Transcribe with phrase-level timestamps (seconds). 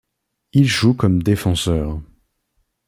[0.53, 2.01] Il joue comme défenseur.